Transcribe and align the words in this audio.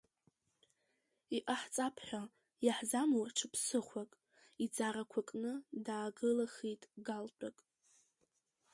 Иҟаҳҵап 1.37 1.95
ҳәа 2.05 2.23
иаҳзамур 2.65 3.29
ҽа 3.37 3.47
ԥсыхәак, 3.51 4.11
иӡарақәа 4.63 5.21
кны 5.27 5.53
даагылахит 5.85 6.81
галтәык. 7.05 7.57